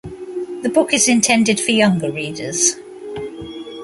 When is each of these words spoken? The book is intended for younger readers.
The 0.63 0.71
book 0.73 0.95
is 0.95 1.07
intended 1.07 1.59
for 1.59 1.69
younger 1.69 2.11
readers. 2.11 2.75